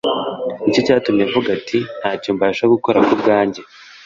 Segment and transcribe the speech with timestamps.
[0.61, 3.61] nicyo cyatumye avuga ati: “Ntacyo mbasha gukora ku bwanjye”.